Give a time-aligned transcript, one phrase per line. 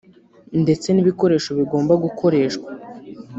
[0.63, 2.69] ndetse n’ibikoresho bigomba gukoreshwa